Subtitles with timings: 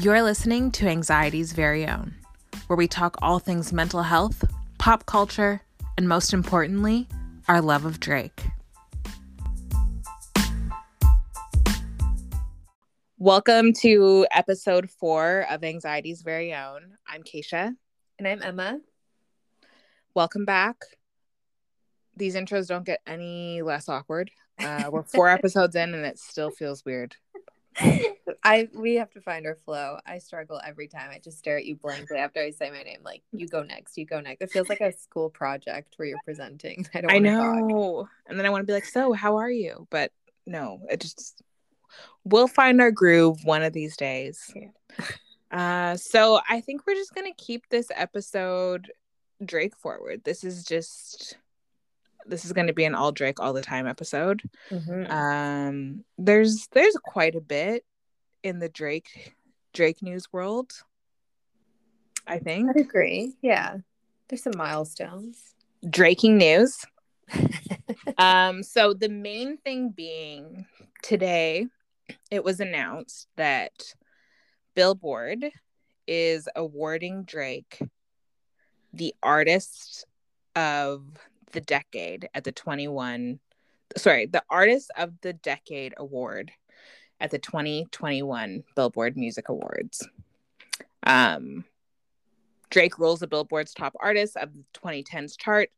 [0.00, 2.14] You're listening to Anxiety's Very Own,
[2.68, 4.46] where we talk all things mental health,
[4.78, 5.60] pop culture,
[5.98, 7.06] and most importantly,
[7.48, 8.46] our love of Drake.
[13.18, 16.96] Welcome to episode four of Anxiety's Very Own.
[17.06, 17.76] I'm Keisha.
[18.18, 18.80] And I'm Emma.
[20.14, 20.76] Welcome back.
[22.16, 24.30] These intros don't get any less awkward.
[24.58, 27.16] Uh, we're four episodes in and it still feels weird.
[28.42, 29.98] I we have to find our flow.
[30.06, 31.10] I struggle every time.
[31.12, 33.00] I just stare at you blankly after I say my name.
[33.04, 34.42] Like you go next, you go next.
[34.42, 36.86] It feels like a school project where you're presenting.
[36.94, 37.10] I don't.
[37.10, 38.10] I know, talk.
[38.26, 40.12] and then I want to be like, "So, how are you?" But
[40.46, 41.42] no, it just
[42.24, 44.52] we'll find our groove one of these days.
[44.54, 45.04] Yeah.
[45.50, 48.92] Uh, so I think we're just gonna keep this episode
[49.44, 50.22] Drake forward.
[50.24, 51.36] This is just
[52.30, 54.42] this is going to be an all Drake all the time episode.
[54.70, 55.10] Mm-hmm.
[55.10, 57.84] Um, there's there's quite a bit
[58.42, 59.34] in the Drake
[59.72, 60.72] Drake news world.
[62.26, 62.70] I think.
[62.76, 63.34] I agree.
[63.42, 63.78] Yeah,
[64.28, 65.54] there's some milestones.
[65.88, 66.84] Draking news.
[68.18, 70.66] um, so the main thing being
[71.02, 71.66] today,
[72.30, 73.72] it was announced that
[74.74, 75.44] Billboard
[76.06, 77.80] is awarding Drake
[78.92, 80.06] the artist
[80.56, 81.04] of
[81.52, 83.40] the decade at the 21
[83.96, 86.52] sorry the artist of the decade award
[87.20, 90.06] at the 2021 billboard music awards.
[91.02, 91.64] Um
[92.70, 95.70] drake rules the billboard's top artist of the 2010s chart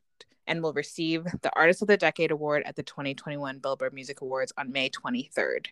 [0.47, 4.53] and will receive the artist of the decade award at the 2021 billboard music awards
[4.59, 5.67] on may 23rd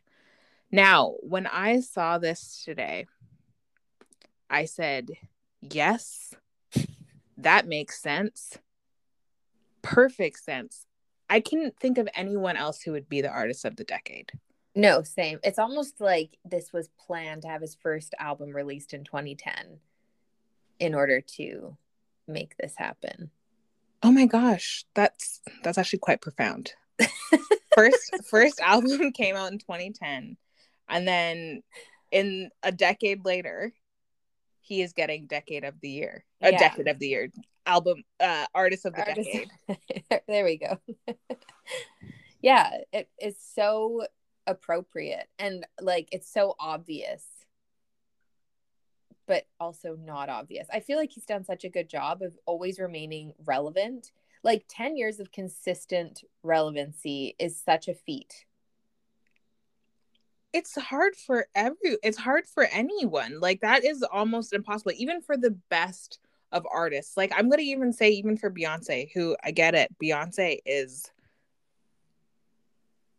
[0.72, 3.06] now when i saw this today
[4.48, 5.10] i said
[5.60, 6.34] yes
[7.36, 8.58] that makes sense
[9.82, 10.86] perfect sense.
[11.28, 14.32] I couldn't think of anyone else who would be the artist of the decade.
[14.74, 15.38] No, same.
[15.42, 19.78] It's almost like this was planned to have his first album released in 2010
[20.78, 21.76] in order to
[22.26, 23.30] make this happen.
[24.02, 26.72] Oh my gosh, that's that's actually quite profound.
[27.74, 30.36] first first album came out in 2010
[30.88, 31.62] and then
[32.10, 33.72] in a decade later
[34.70, 36.25] he is getting decade of the year.
[36.41, 36.58] A yeah.
[36.58, 37.31] decade of the year
[37.66, 39.28] album uh artist of the artist.
[39.32, 40.78] decade there we go
[42.42, 44.03] yeah it is so
[44.47, 47.25] appropriate and like it's so obvious
[49.26, 52.78] but also not obvious i feel like he's done such a good job of always
[52.78, 54.10] remaining relevant
[54.42, 58.47] like 10 years of consistent relevancy is such a feat
[60.53, 65.37] it's hard for every it's hard for anyone like that is almost impossible even for
[65.37, 66.19] the best
[66.53, 67.16] of artists.
[67.16, 71.11] Like I'm gonna even say even for Beyonce, who I get it, Beyonce is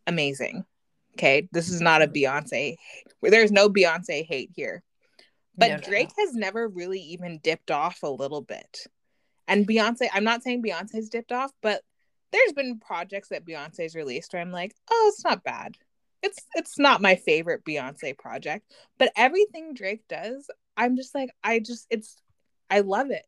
[0.07, 0.65] amazing.
[1.13, 2.35] Okay, this is not a mm-hmm.
[2.35, 2.75] Beyonce.
[3.21, 4.83] There's no Beyonce hate here,
[5.57, 6.25] but no, Drake no.
[6.25, 8.87] has never really even dipped off a little bit.
[9.47, 11.81] And Beyonce, I'm not saying Beyonce's dipped off, but
[12.31, 15.77] there's been projects that Beyonce's released where I'm like, oh, it's not bad.
[16.23, 21.59] It's it's not my favorite Beyonce project, but everything Drake does, I'm just like, I
[21.59, 22.17] just it's
[22.69, 23.25] I love it.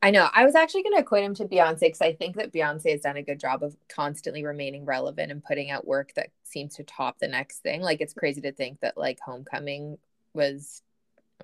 [0.00, 0.28] I know.
[0.32, 3.00] I was actually going to equate him to Beyonce because I think that Beyonce has
[3.00, 6.84] done a good job of constantly remaining relevant and putting out work that seems to
[6.84, 7.80] top the next thing.
[7.80, 9.98] Like it's crazy to think that like Homecoming
[10.34, 10.82] was,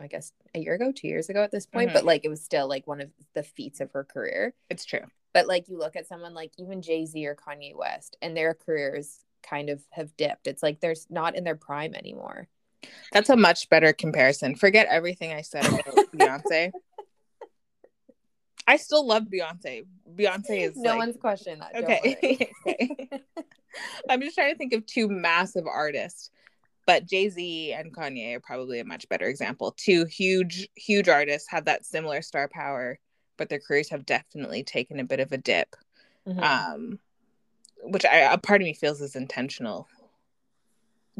[0.00, 1.94] I guess, a year ago, two years ago at this point, mm-hmm.
[1.94, 4.54] but like it was still like one of the feats of her career.
[4.70, 5.04] It's true.
[5.32, 8.54] But like you look at someone like even Jay Z or Kanye West, and their
[8.54, 9.18] careers
[9.48, 10.46] kind of have dipped.
[10.46, 12.48] It's like they're not in their prime anymore.
[13.12, 14.56] That's a much better comparison.
[14.56, 15.84] Forget everything I said about
[16.14, 16.72] Beyonce.
[18.66, 19.84] I still love Beyonce.
[20.14, 21.76] Beyonce is no like, one's questioning that.
[21.82, 22.50] Okay.
[22.66, 23.08] okay.
[24.08, 26.30] I'm just trying to think of two massive artists,
[26.86, 29.74] but Jay Z and Kanye are probably a much better example.
[29.76, 32.98] Two huge, huge artists have that similar star power,
[33.36, 35.76] but their careers have definitely taken a bit of a dip.
[36.26, 36.40] Mm-hmm.
[36.40, 36.98] Um,
[37.84, 39.88] which I, a part of me feels is intentional.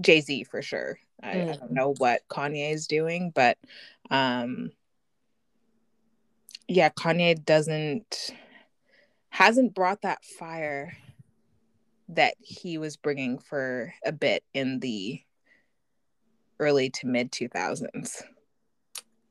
[0.01, 0.99] Jay Z for sure.
[1.23, 1.51] I, mm.
[1.51, 3.57] I, don't know what Kanye is doing, but
[4.11, 4.73] um,
[6.69, 8.33] yeah, Kanye doesn't
[9.31, 10.97] hasn't brought that fire
[12.09, 15.21] that he was bringing for a bit in the
[16.61, 18.23] early to mid 2000s.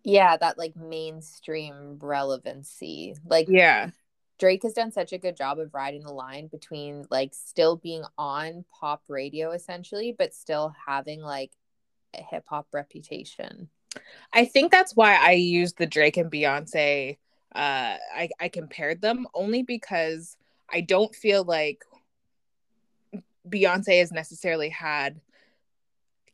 [0.03, 3.15] Yeah, that like mainstream relevancy.
[3.25, 3.91] Like Yeah.
[4.43, 8.03] Drake has done such a good job of riding the line between like still being
[8.17, 11.51] on pop radio essentially, but still having like
[12.13, 13.69] a hip hop reputation.
[14.33, 17.15] I think that's why I used the Drake and Beyonce.
[17.55, 20.35] Uh, I, I compared them only because
[20.69, 21.85] I don't feel like
[23.47, 25.21] Beyonce has necessarily had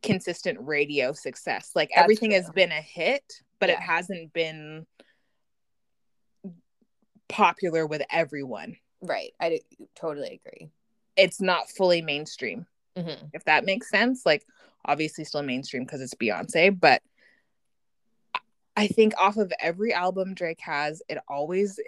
[0.02, 1.74] consistent radio success.
[1.76, 2.42] Like That's everything true.
[2.42, 4.88] has been a hit, but it hasn't been
[7.30, 8.76] popular with everyone.
[9.02, 9.34] Right.
[9.40, 10.70] I do- totally agree.
[11.16, 12.66] It's not fully mainstream,
[12.98, 14.26] hmm if that makes sense.
[14.26, 14.46] Like
[14.86, 17.02] obviously still mainstream because it's Beyonce, but
[18.76, 21.80] I think off of every album Drake has, it always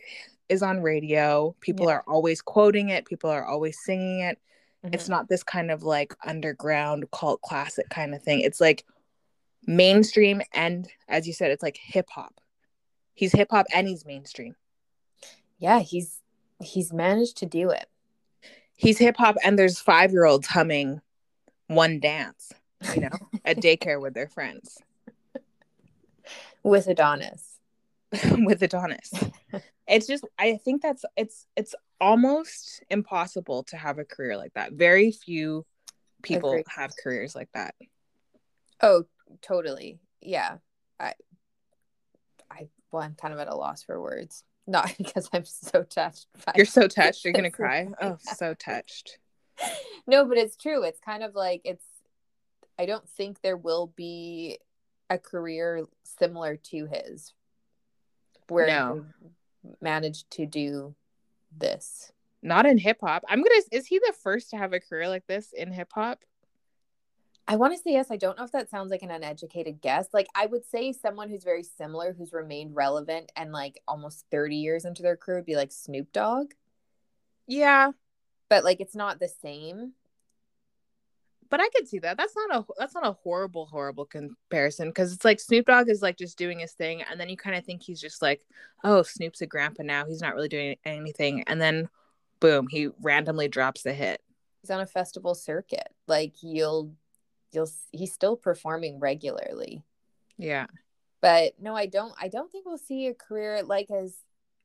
[0.50, 1.56] is on radio.
[1.62, 1.94] People Yeah.
[1.96, 4.40] are always quoting it, people are always singing it.
[4.86, 4.94] Mm-hmm.
[4.94, 8.42] It's not this kind of like underground cult classic kind of thing.
[8.42, 8.84] It's like
[9.66, 12.42] mainstream and as you said, it's like hip hop.
[13.14, 14.56] He's hip hop and he's mainstream.
[15.62, 16.20] Yeah, he's
[16.62, 17.86] he's managed to do it.
[18.76, 21.02] He's hip hop and there's five year olds humming
[21.68, 22.52] one dance,
[22.96, 23.10] you know,
[23.46, 24.80] at daycare with their friends
[26.64, 27.60] with Adonis.
[28.40, 29.14] with Adonis.
[29.88, 34.72] It's just I think that's it's it's almost impossible to have a career like that.
[34.72, 35.66] Very few
[36.22, 36.66] people Agreed.
[36.70, 37.76] have careers like that.
[38.80, 39.04] Oh,
[39.42, 40.00] totally.
[40.22, 40.60] Yeah.
[40.98, 41.16] I
[42.50, 44.46] I well, I'm kind of at a loss for words.
[44.68, 46.28] Not because I'm so touched.
[46.56, 47.88] You're so touched, you're gonna cry.
[48.02, 49.18] Oh, so touched.
[50.08, 50.84] no, but it's true.
[50.84, 51.86] It's kind of like it's
[52.80, 54.60] I don't think there will be
[55.10, 57.34] a career similar to his
[58.48, 59.06] where No.
[59.82, 60.96] managed to do
[61.56, 62.12] this.
[62.42, 63.24] Not in hip hop.
[63.28, 66.24] I'm gonna is he the first to have a career like this in hip hop?
[67.52, 68.08] I want to say yes.
[68.10, 70.08] I don't know if that sounds like an uneducated guess.
[70.14, 74.56] Like I would say someone who's very similar, who's remained relevant and like almost 30
[74.56, 76.54] years into their career would be like Snoop Dogg.
[77.48, 77.92] Yeah,
[78.48, 79.94] But like it's not the same.
[81.50, 82.16] but I could see that.
[82.18, 86.02] That's not a that's not a horrible horrible comparison because it's like Snoop Dogg is
[86.02, 88.46] like just doing his thing, and then you kind of think he's just like,
[88.86, 90.06] oh, Snoop's a grandpa now.
[90.06, 91.90] He's not really doing anything, and then
[92.40, 94.22] boom, he randomly drops a hit.
[94.62, 95.90] He's on a festival circuit.
[96.08, 96.94] Like you'll
[97.52, 99.84] you'll he's still performing regularly.
[100.38, 100.68] Yeah,
[101.22, 104.16] But no, I don't I don't think we'll see a career like as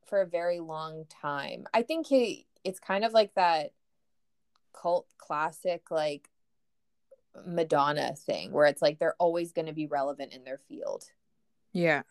[0.06, 1.66] for a very long time.
[1.74, 3.72] I think he it's kind of like that
[4.72, 6.28] cult classic like
[7.46, 11.04] Madonna thing where it's like they're always going to be relevant in their field.
[11.72, 12.02] yeah,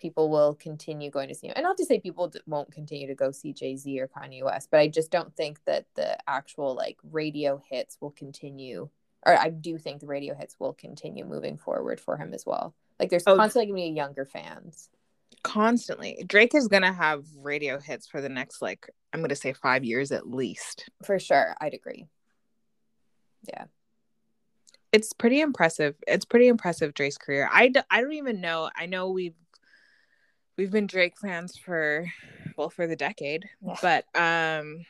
[0.00, 1.54] People will continue going to see him.
[1.56, 4.78] And not to say people won't continue to go see Jay-Z or Kanye West, but
[4.80, 8.90] I just don't think that the actual like radio hits will continue
[9.26, 12.74] or I do think the radio hits will continue moving forward for him as well.
[13.00, 13.36] Like there's Oh.
[13.36, 14.88] constantly to be younger fans.
[15.42, 16.24] constantly.
[16.26, 20.10] Drake is gonna have radio hits for the next like I'm gonna say five years
[20.12, 20.88] at least.
[21.04, 22.06] For sure, I'd agree.
[23.48, 23.66] Yeah.
[24.92, 25.94] It's pretty impressive.
[26.06, 27.48] It's pretty impressive Drake's career.
[27.52, 28.70] I, d- I don't even know.
[28.74, 29.34] I know we've
[30.56, 32.06] we've been Drake fans for
[32.56, 33.76] well for the decade, Yeah.
[33.82, 34.84] but um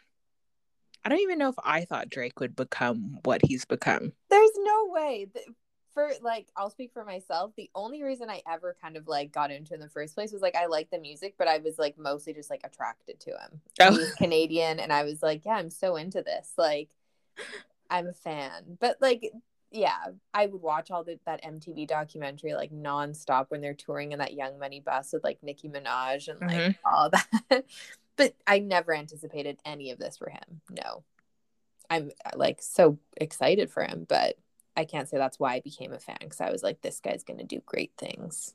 [1.06, 4.12] I don't even know if I thought Drake would become what he's become.
[4.28, 5.28] There's no way
[5.94, 7.52] for like I'll speak for myself.
[7.56, 10.42] The only reason I ever kind of like got into in the first place was
[10.42, 13.60] like I like the music, but I was like mostly just like attracted to him.
[13.80, 13.92] Oh.
[13.92, 16.50] He was Canadian and I was like, yeah, I'm so into this.
[16.58, 16.88] Like
[17.88, 18.76] I'm a fan.
[18.80, 19.30] But like
[19.70, 24.18] yeah, I would watch all the, that MTV documentary like nonstop when they're touring in
[24.18, 26.76] that Young Money bus with like Nicki Minaj and like Mhm.
[26.84, 27.10] all
[27.50, 27.64] that.
[28.16, 30.60] But I never anticipated any of this for him.
[30.70, 31.04] No.
[31.88, 34.36] I'm uh, like so excited for him, but
[34.76, 37.22] I can't say that's why I became a fan because I was like, this guy's
[37.22, 38.54] gonna do great things.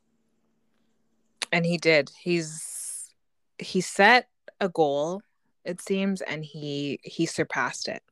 [1.51, 2.12] And he did.
[2.20, 3.13] He's
[3.58, 5.22] he set a goal,
[5.63, 8.03] it seems, and he he surpassed it.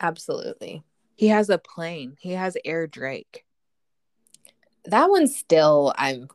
[0.00, 0.82] Absolutely.
[1.16, 2.16] He has a plane.
[2.18, 3.44] He has Air Drake.
[4.86, 6.28] That one still I'm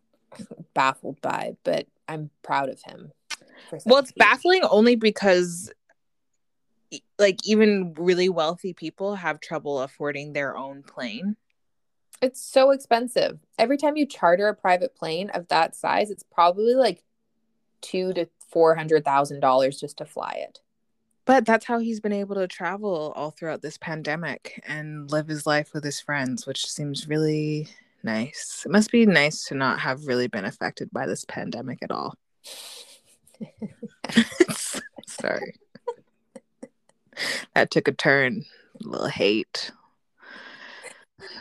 [0.73, 3.11] baffled by, but I'm proud of him.
[3.85, 5.71] Well, it's baffling only because
[7.17, 11.35] like even really wealthy people have trouble affording their own plane.
[12.21, 13.39] It's so expensive.
[13.57, 17.03] Every time you charter a private plane of that size, it's probably like
[17.81, 20.59] two to four hundred thousand dollars just to fly it.
[21.25, 25.47] But that's how he's been able to travel all throughout this pandemic and live his
[25.47, 27.67] life with his friends, which seems really
[28.03, 28.63] nice.
[28.65, 32.13] It must be nice to not have really been affected by this pandemic at all.
[35.07, 35.55] Sorry.
[37.53, 38.45] that took a turn.
[38.83, 39.71] A little hate.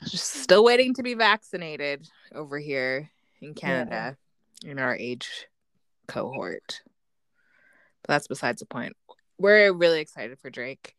[0.04, 3.10] Just still waiting to be vaccinated over here
[3.40, 4.16] in Canada
[4.64, 5.46] in our age
[6.06, 6.82] cohort.
[8.02, 8.94] But that's besides the point.
[9.38, 10.94] We're really excited for Drake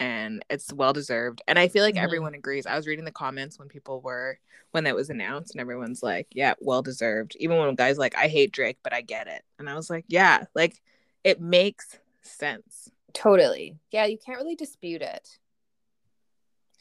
[0.00, 1.42] and it's well deserved.
[1.46, 2.02] And I feel like Mhm.
[2.02, 2.66] everyone agrees.
[2.66, 4.40] I was reading the comments when people were
[4.72, 7.36] when that was announced and everyone's like, yeah, well deserved.
[7.40, 9.44] Even when guys like, I hate Drake, but I get it.
[9.58, 10.80] And I was like, yeah, like
[11.24, 12.90] it makes sense.
[13.12, 13.76] Totally.
[13.90, 15.38] Yeah, you can't really dispute it.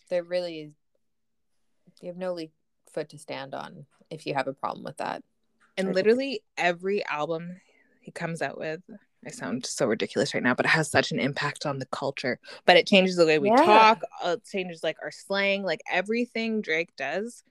[0.09, 0.73] There really is.
[2.01, 2.47] You have no le-
[2.91, 5.23] foot to stand on if you have a problem with that.
[5.77, 7.59] And literally every album
[8.01, 8.81] he comes out with,
[9.25, 12.39] I sound so ridiculous right now, but it has such an impact on the culture.
[12.65, 13.65] But it changes the way we Yeah.
[13.65, 17.43] talk, uh, it changes like our slang, like everything Drake does.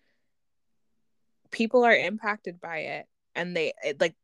[1.50, 4.14] People are impacted by it, and they it, like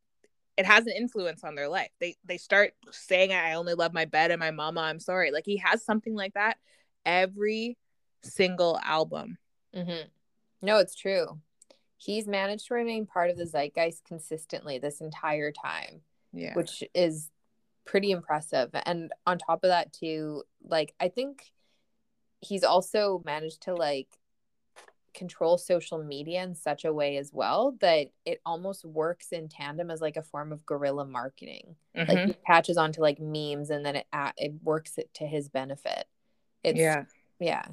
[0.57, 1.91] it has an influence on their life.
[2.01, 5.31] They they start saying, "I only love my bed and my mama." I'm sorry.
[5.31, 6.59] Like he has something like that
[7.07, 7.77] every
[8.23, 9.39] single album.
[9.75, 10.09] Mm-hmm.
[10.63, 11.41] No, it's true.
[11.97, 16.55] He's managed to remain part of the zeitgeist consistently this entire time, Yeah.
[16.55, 17.31] which is
[17.85, 18.71] pretty impressive.
[18.87, 21.53] And on top of that, too, like I think
[22.41, 24.09] he's also managed to like
[25.15, 29.91] control social media in such a way as well that it almost works in tandem
[29.91, 31.77] as like a form of guerrilla marketing.
[31.95, 32.27] Like Mhm.
[32.27, 36.07] he patches onto like memes and then it it works it to his benefit.
[36.65, 37.05] It's yeah.
[37.39, 37.65] yeah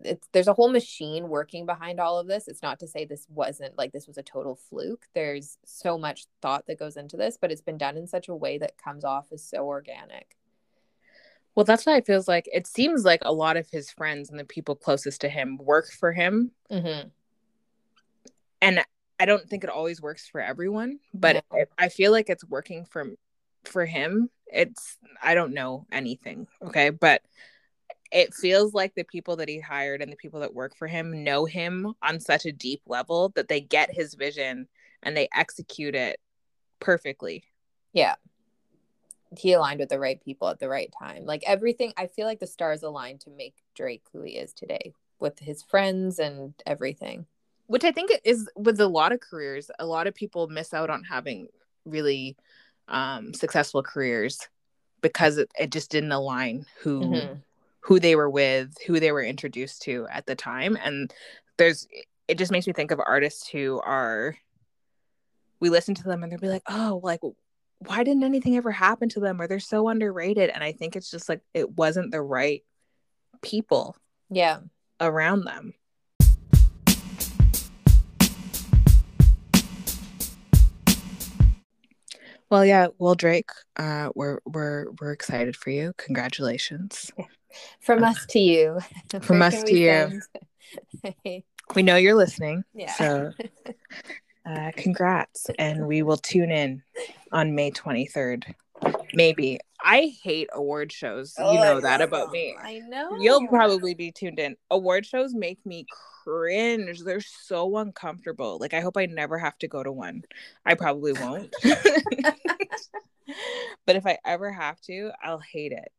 [0.00, 3.26] it's there's a whole machine working behind all of this it's not to say this
[3.30, 7.38] wasn't like this was a total fluke there's so much thought that goes into this
[7.40, 10.36] but it's been done in such a way that comes off as so organic
[11.54, 14.38] Well, that's why it feels like it seems like a lot of his friends and
[14.38, 16.50] the people closest to him work for him.
[16.70, 17.08] mm-hmm.
[18.60, 18.84] And
[19.18, 21.58] I don't think it always works for everyone, but No.
[21.60, 23.06] it, I feel like it's working for
[23.64, 24.28] for him.
[24.46, 27.22] It's I don't know anything, okay, but
[28.12, 31.24] it feels like the people that he hired and the people that work for him
[31.24, 34.68] know him on such a deep level that they get his vision
[35.02, 36.18] and they execute it
[36.80, 37.44] perfectly.
[37.92, 38.14] yeah
[39.36, 42.38] he aligned with the right people at the right time like everything i feel like
[42.38, 47.26] the stars aligned to make drake who he is today with his friends and everything
[47.66, 50.90] which I think is with a lot of careers, a lot of people miss out
[50.90, 51.48] on having
[51.84, 52.36] really
[52.88, 54.38] um, successful careers
[55.00, 57.42] because it, it just didn't align who Mhm.
[57.86, 61.14] Who they were with, who they were introduced to at the time, and
[61.56, 61.86] there's
[62.26, 64.36] it just makes me think of artists who are
[65.60, 67.20] we listen to them and they'll be like, oh, like
[67.78, 71.10] why didn't anything ever happen to them or they're so underrated, and I think it's
[71.10, 72.64] just like it wasn't the right
[73.40, 73.96] people
[74.30, 74.58] yeah
[75.00, 75.72] around them.
[82.50, 85.92] Well, yeah, well, Drake, uh, we're we're we're excited for you.
[85.98, 87.12] Congratulations.
[87.80, 88.78] From us to you
[89.20, 90.20] From us to you.
[91.74, 92.62] We know you're listening.
[92.74, 93.32] yeah So,
[94.46, 96.82] uh, congrats, and we will tune in
[97.32, 98.54] on May 23rd.
[99.14, 99.58] Maybe.
[99.82, 101.34] I hate award shows.
[101.38, 102.56] You Oh, know I that about me.
[102.60, 103.16] I know.
[103.18, 104.56] You'll probably be tuned in.
[104.70, 105.86] Award shows make me
[106.24, 107.00] cringe.
[107.00, 108.58] They're so uncomfortable.
[108.60, 110.22] Like I hope I never have to go to one.
[110.64, 111.52] I probably won't.
[113.86, 115.90] but if I ever have to, I'll hate it.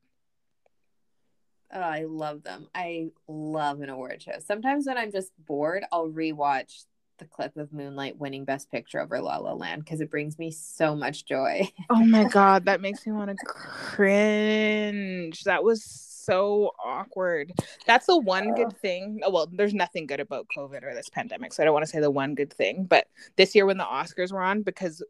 [1.74, 2.68] Oh, I love them.
[2.74, 4.34] I love an award show.
[4.46, 6.86] Sometimes when I'm just bored, I'll rewatch
[7.20, 10.52] the clip of Moonlight winning Best Picture over La La Land because it brings me
[10.52, 11.70] so much joy.
[11.90, 15.44] Oh my god, that makes me want to cringe.
[15.44, 17.52] That was so awkward.
[17.86, 19.20] That's the one good thing.
[19.24, 21.92] Oh, well, there's nothing good about COVID or this pandemic, so I don't want to
[21.92, 22.86] say the one good thing.
[22.86, 25.04] But this year when the Oscars were on, because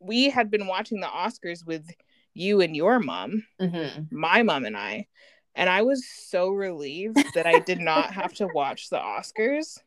[0.00, 1.88] we had been watching the Oscars with
[2.34, 4.04] you and your mom, Mm-hmm.
[4.16, 5.06] my mom and I,
[5.54, 9.78] and I was so relieved that I did not have to watch the Oscars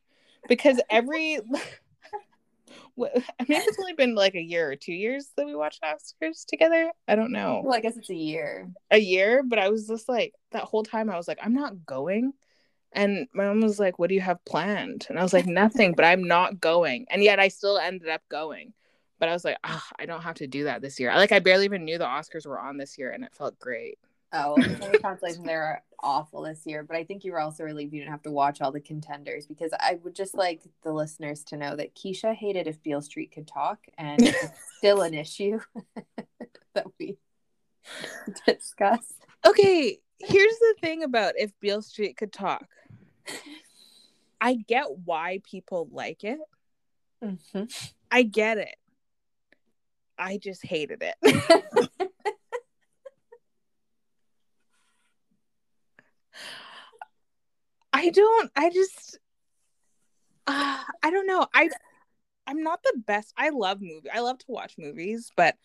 [0.48, 1.40] because every
[2.98, 6.46] I mean, it's only been like a year or two years that we watched Oscars
[6.46, 6.92] together.
[7.08, 8.70] I don't know Well, I guess it's a year.
[8.90, 11.86] a year, but I was just like that whole time I was like, I'm not
[11.86, 12.34] going.
[12.94, 15.08] And my mom was like, What do you have planned?
[15.10, 17.06] And I was like, Nothing, but I'm not going.
[17.10, 18.74] And yet I still ended up going.
[19.20, 21.14] But I was like, ah, I don't have to do that this year.
[21.16, 23.98] Like I barely even knew the Oscars were on this year and it felt great.
[24.38, 27.94] Oh, the consolation they were awful this year, but I think you were also relieved
[27.94, 31.44] you didn't have to watch all the contenders because I would just like the listeners
[31.46, 35.60] to know that Keisha hated if Beale Street could talk, and it's still an issue
[36.74, 37.18] that we
[38.46, 39.14] discuss.
[39.48, 42.68] Okay, here's the thing about if Beale Street could talk.
[44.42, 46.40] I get why people like it.
[47.24, 47.94] Mhm.
[48.12, 48.76] I get it.
[50.18, 51.90] I just hated it.
[58.06, 58.52] I don't.
[58.56, 59.20] I just.
[60.48, 61.48] Uh, I don't know.
[61.54, 61.70] I.
[62.48, 63.34] I'm not the best.
[63.38, 64.10] I love movie.
[64.12, 65.56] I love to watch movies, but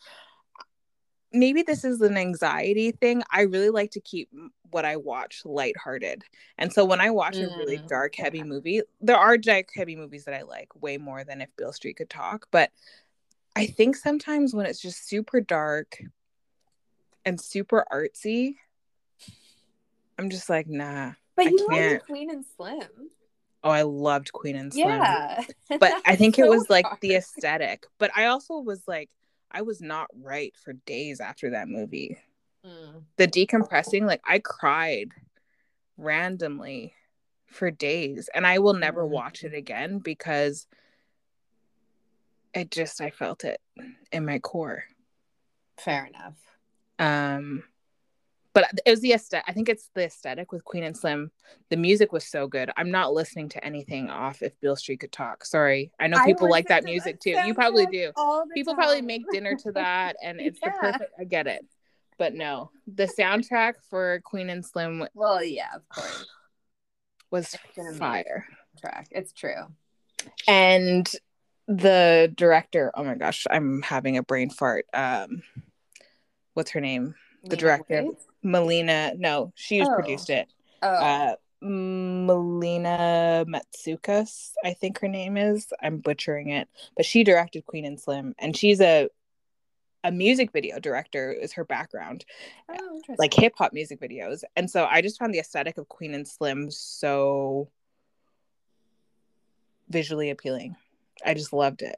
[1.33, 3.23] maybe this is an anxiety thing.
[3.31, 4.31] I really like to keep
[4.71, 6.25] what I watch lighthearted,
[6.57, 8.25] and so when I watch a really Mm, dark, yeah.
[8.25, 11.73] heavy movie, there are dark, heavy movies that I like way more than if Beale
[11.73, 12.47] Street could talk.
[12.51, 12.71] But
[13.55, 15.99] I think sometimes when it's just super dark
[17.27, 18.55] and super artsy,
[20.19, 21.13] I'm just like, nah.
[21.41, 22.05] But I you can't.
[22.07, 22.89] Queen and Slim.
[23.65, 24.89] Oh, I loved Queen and Slim.
[24.89, 25.45] Yeah.
[25.79, 27.87] But I think it So was like the aesthetic.
[27.99, 29.09] But I also was like,
[29.51, 32.19] I was not right for days after that movie.
[32.67, 33.05] Mm.
[33.17, 35.11] The decompressing, like I cried
[35.97, 36.95] randomly
[37.47, 38.29] for days.
[38.35, 39.11] And I will never Mm.
[39.11, 40.67] watch it again because
[42.53, 43.61] it just I felt it
[44.13, 44.85] in my core.
[45.79, 46.37] Fair enough.
[46.99, 47.63] Um
[48.52, 49.45] but it was the aesthetic.
[49.47, 51.30] I think it's the aesthetic with Queen and Slim.
[51.69, 52.71] The music was so good.
[52.76, 55.45] I'm not listening to anything off if Beale Street could talk.
[55.45, 55.92] Sorry.
[56.00, 57.37] I know I people like that to music too.
[57.47, 58.12] You probably do.
[58.54, 61.64] People probably make dinner to that and it's the perfect I get it.
[62.19, 62.71] But no.
[62.92, 66.26] The soundtrack for Queen and Slim Well, yeah, of course.
[67.30, 67.57] was
[67.99, 68.47] fire.
[68.80, 69.09] Track.
[69.12, 69.66] It's true.
[70.49, 71.09] And
[71.69, 74.87] the director, oh my gosh, I'm having a brain fart.
[74.92, 75.42] Um
[76.54, 77.14] what's her name?
[77.45, 78.03] The director.
[78.03, 78.17] Waithe?
[78.43, 79.13] Melina.
[79.17, 79.95] No, she Oh.
[79.95, 80.49] produced it.
[80.83, 85.73] Oh, uh Melina Matsoukas, I think her name is.
[85.83, 89.09] I'm butchering it, but she directed Queen and Slim, and she's a
[90.03, 91.31] a music video director.
[91.33, 92.25] Is her background
[92.71, 93.17] oh, interesting.
[93.19, 96.27] like hip hop music videos, and so I just found the aesthetic of Queen and
[96.27, 97.69] Slim so
[99.91, 100.77] visually appealing.
[101.27, 101.97] I just loved it,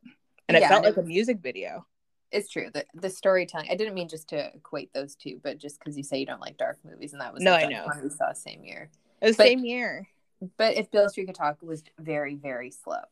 [0.48, 1.86] and it Yeah, felt and like it a music video.
[2.32, 2.70] It's true.
[2.74, 3.68] that the storytelling.
[3.70, 6.40] I didn't mean just to equate those two, but just because you say you don't
[6.40, 7.86] like dark movies, and that was No, the I know.
[8.02, 8.90] we saw same year.
[9.20, 10.08] It was But- the same year.
[10.56, 13.02] But if Beale Street could talk, was very very slow.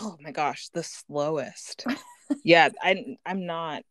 [0.00, 1.86] oh my gosh the slowest
[2.44, 3.82] yeah i i'm not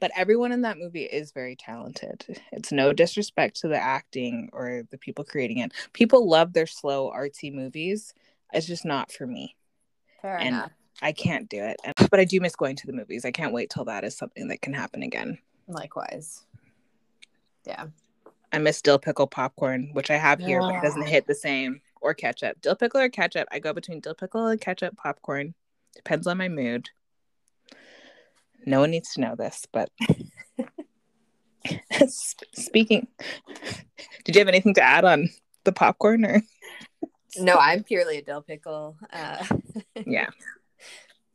[0.00, 4.84] but everyone in that movie is very talented it's no disrespect to the acting or
[4.90, 8.14] the people creating it people love their slow artsy movies
[8.54, 9.54] it's just not for me
[10.22, 10.72] Fair And- enough.
[11.02, 13.24] I can't do it and, but i do miss going to the movies.
[13.24, 15.38] I can't wait till that is something that can happen again.
[15.68, 16.44] Likewise.
[17.66, 17.86] Yeah.
[18.52, 21.80] i miss dill pickle popcorn which i have here but it doesn't hit the same
[22.00, 22.60] or ketchup.
[22.60, 23.46] Dill pickle or ketchup?
[23.52, 25.54] I go between dill pickle and ketchup popcorn.
[25.94, 26.88] Depends on my mood.
[28.66, 29.90] No one needs to know this but
[32.08, 33.06] speaking
[34.24, 35.28] did you have anything to add on
[35.64, 36.42] the popcorn or?
[37.38, 39.44] No, I'm purely a dill pickle uh,
[40.06, 40.28] yeah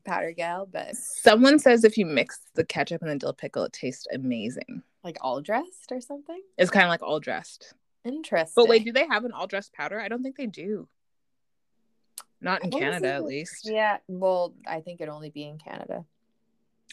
[0.08, 3.74] powder gal, but someone says if you mix the ketchup and the dill pickle it
[3.74, 6.42] tastes amazing like all dressed or something.
[6.58, 8.54] it's kind of like all dressed Interesting.
[8.56, 10.88] but wait do they have an all dressed powder i don't think they do
[12.42, 13.98] not in canada at least Yeah.
[14.08, 16.06] Well, I think it'd only be in Canada.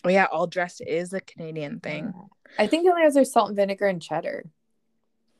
[0.05, 2.13] oh yeah all dressed is a canadian thing
[2.59, 4.45] I think it only has their salt and vinegar and cheddar.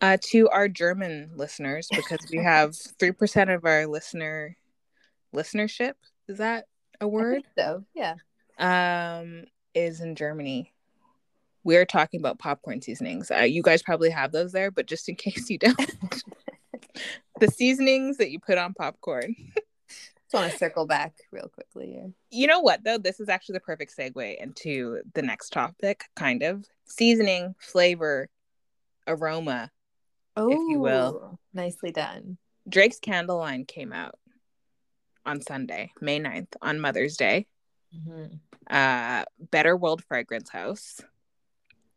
[0.01, 4.57] uh, to our German listeners because we have three percent of our listener
[5.35, 5.93] listenership.
[6.29, 6.65] Is that
[7.01, 7.43] a word?
[7.57, 8.15] So yeah.
[8.59, 10.73] Um, is in Germany.
[11.65, 13.31] We're talking about popcorn seasonings.
[13.31, 15.79] Uh, you guys probably have those there, but just in case you don't,
[17.41, 19.35] the seasonings that you put on popcorn.
[19.87, 22.11] Just want to circle back real quickly here.
[22.31, 22.99] You know what though?
[22.99, 26.05] This is actually the perfect segue into the next topic.
[26.17, 28.29] Kind of seasoning, flavor,
[29.07, 29.71] aroma.
[30.37, 31.39] Oh, if you will.
[31.53, 32.39] Nicely done.
[32.69, 34.19] Drake's Candle Line came out
[35.27, 37.47] on Sunday, May 9th, on Mother's Day.
[37.95, 38.41] Mhm.
[38.69, 41.01] Uh, Better World Fragrance House.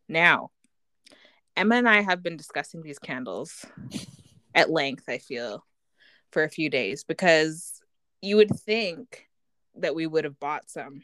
[0.07, 0.51] Now,
[1.55, 3.65] Emma and I have been discussing these candles
[4.55, 5.65] at length, I feel,
[6.31, 7.81] for a few days because
[8.21, 9.27] you would think
[9.75, 11.03] that we would have bought some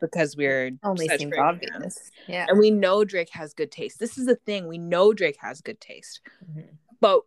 [0.00, 1.70] because we're Only such seems obvious.
[1.72, 2.10] fans.
[2.28, 2.46] Yeah.
[2.48, 3.98] And we know Drake has good taste.
[3.98, 4.68] This is the thing.
[4.68, 6.20] We know Drake has good taste.
[6.44, 6.68] Mhm.
[7.00, 7.22] but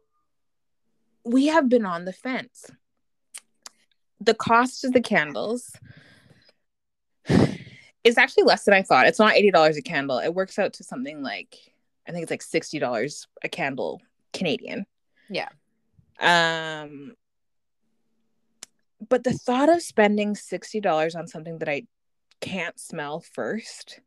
[1.24, 2.70] we have been on the fence.
[4.22, 5.72] The cost of the candles
[8.04, 9.08] is actually less than I thought.
[9.08, 10.20] It's not $80 a candle.
[10.20, 11.58] It works out to something like
[12.08, 14.02] I think it's like $60 a candle
[14.34, 14.86] Canadian.
[15.30, 15.50] Yeah.
[16.20, 17.16] Um
[19.10, 21.84] but the thought of spending $60 on something that I
[22.40, 24.00] can't smell first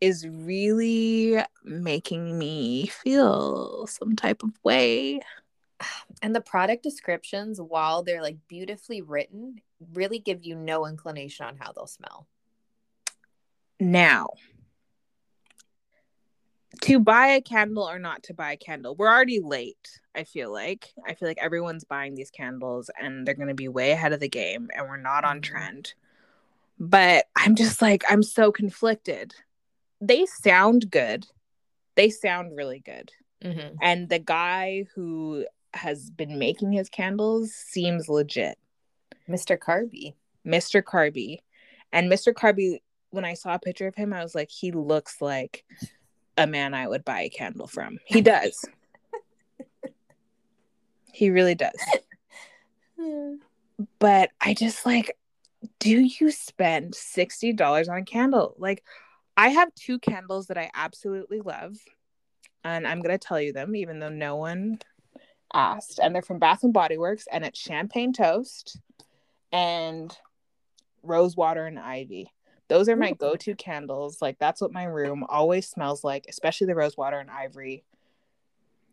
[0.00, 5.20] is really making me feel some type of way.
[6.22, 9.60] And the product descriptions, while they're like beautifully written,
[9.92, 12.28] really give you no inclination on how they'll smell.
[13.80, 14.28] Now,
[16.82, 20.00] to buy a candle or not to buy a candle, we're already late.
[20.14, 20.92] I feel like.
[21.06, 24.20] I feel like everyone's buying these candles and they're going to be way ahead of
[24.20, 25.42] the game and we're not on Mhm.
[25.42, 25.94] trend.
[26.78, 29.34] But I'm just like, I'm so conflicted.
[30.00, 31.26] They sound good.
[31.96, 33.10] They sound really good.
[33.44, 33.76] Mm-hmm.
[33.80, 38.58] And the guy who has been making his candles seems legit.
[39.28, 39.58] Mr.
[39.58, 40.14] Carby.
[40.46, 40.82] Mr.
[40.82, 41.38] Carby.
[41.92, 42.32] And Mr.
[42.32, 42.80] Carby,
[43.10, 45.64] when I saw a picture of him, I was like, he looks like
[46.36, 47.98] a man I would buy a candle from.
[48.06, 48.64] He does.
[51.12, 51.78] He really does.
[53.98, 55.16] but I just like,
[55.78, 58.54] do you spend $60 on a candle?
[58.58, 58.82] Like,
[59.36, 61.76] I have two candles that I absolutely love.
[62.64, 64.78] And I'm going to tell you them, even though no one
[65.54, 66.00] asked.
[66.02, 67.26] And they're from Bath and Body Works.
[67.30, 68.78] And it's Champagne Toast
[69.52, 70.16] and
[71.02, 72.32] Rose Water and Ivy.
[72.68, 74.22] Those are my go to candles.
[74.22, 77.84] Like, that's what my room always smells like, especially the Rose Water and Ivory.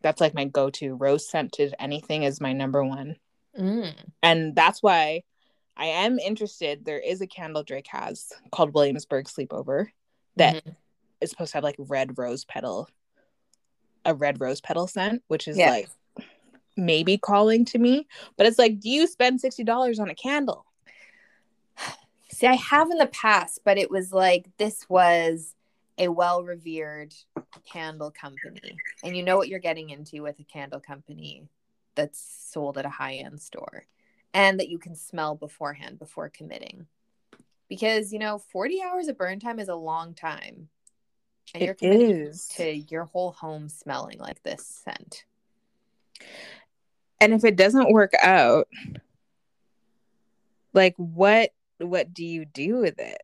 [0.02, 0.94] That's like my go to.
[0.94, 3.16] Rose scented anything is my number one.
[3.58, 3.94] Mm.
[4.22, 5.22] And that's why
[5.76, 6.84] I am interested.
[6.84, 9.86] There is a candle Drake has called Williamsburg Sleepover
[10.36, 10.70] that mm-hmm.
[11.20, 12.88] is supposed to have like red rose petal,
[14.04, 15.70] a red rose petal scent, which is yeah.
[15.70, 15.88] like
[16.76, 18.06] maybe calling to me.
[18.36, 20.66] But it's like, do you spend $60 on a candle?
[22.28, 25.54] See, I have in the past, but it was like this was
[25.98, 27.14] a well revered
[27.70, 28.76] candle company.
[29.04, 31.44] And you know what you're getting into with a candle company
[31.94, 33.84] that's sold at a high end store
[34.32, 36.86] and that you can smell beforehand before committing.
[37.68, 40.68] Because, you know, 40 hours of burn time is a long time.
[41.54, 42.48] And it you're committing is.
[42.56, 45.24] to your whole home smelling like this scent.
[47.20, 48.68] And if it doesn't work out,
[50.72, 53.22] like what what do you do with it?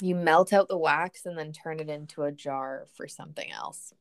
[0.00, 3.94] You melt out the wax and then turn it into a jar for something else.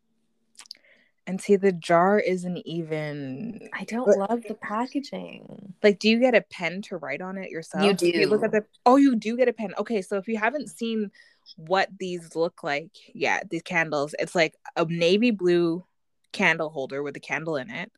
[1.27, 3.69] And see, the jar isn't even.
[3.73, 5.73] I don't but, love the packaging.
[5.81, 7.83] Like, do you get a pen to write on it yourself?
[7.83, 8.07] You do.
[8.07, 8.63] You look at the.
[8.85, 9.73] Oh, you do get a pen.
[9.79, 11.11] Okay, so if you haven't seen
[11.55, 15.83] what these look like, yeah, these candles, it's like a navy blue
[16.31, 17.91] candle holder with a candle in it,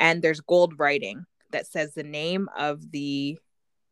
[0.00, 3.38] and there's gold writing that says the name of the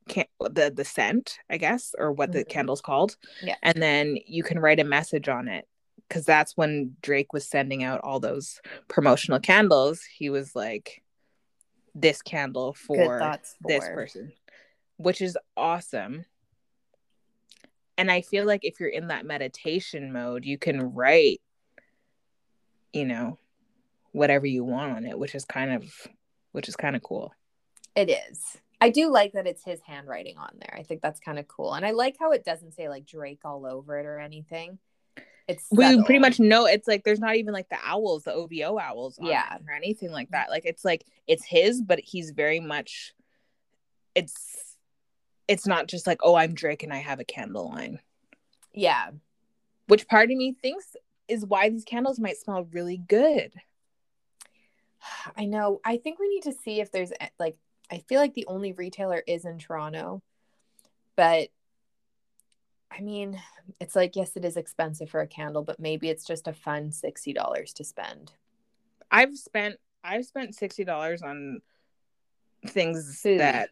[0.09, 2.51] can- the the scent, I guess, or what the mm-hmm.
[2.51, 3.17] candle's called.
[3.43, 3.57] Yeah.
[3.63, 5.69] And then you can write a message on it
[6.09, 10.03] because that's when Drake was sending out all those promotional candles.
[10.03, 11.03] He was like,
[11.95, 14.33] "This candle for, for this person,"
[14.97, 16.25] which is awesome.
[17.99, 21.41] And I feel like if you're in that meditation mode, you can write,
[22.93, 23.39] you know,
[24.19, 25.85] whatever you want on it, which is kind of,
[26.53, 27.33] which is kind of cool.
[27.95, 28.59] It is.
[28.81, 30.75] I do like that it's his handwriting on there.
[30.79, 31.75] I think that's kind of cool.
[31.75, 34.79] And I like how it doesn't say like Drake all over it or anything.
[35.49, 38.79] It's we pretty much know it's like there's not even like the owls, the OVO
[38.79, 40.51] owls, yeah, or anything like that.
[40.51, 43.15] Like it's like it's his, but he's very much
[44.15, 44.77] it's
[45.49, 47.99] it's not just like, oh, I'm Drake and I have a candle line.
[48.75, 49.11] Yeah.
[49.87, 50.95] Which part of me thinks
[51.29, 53.53] is why these candles might smell really good.
[55.37, 55.81] I know.
[55.85, 57.57] I think we need to see if there's eh, like
[57.91, 60.23] I feel like the only retailer is in Toronto,
[61.17, 61.49] but
[62.91, 63.41] I mean,
[63.81, 66.91] it's like, yes, it is expensive for a candle, but maybe it's just a fun
[66.91, 68.33] $60 to spend.
[69.11, 71.61] I've spent, I've spent $60 on
[72.67, 73.41] things Food.
[73.41, 73.71] that,